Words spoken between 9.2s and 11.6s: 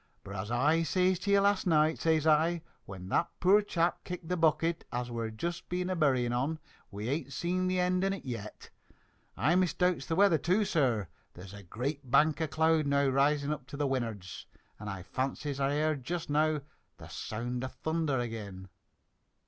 I misdoubts the weather, too, sir. There's